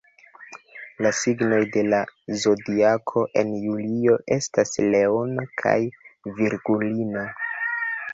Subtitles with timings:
[1.05, 1.99] La signoj de la
[2.45, 5.75] Zodiako en julio estas Leono kaj
[6.41, 7.27] Virgulino.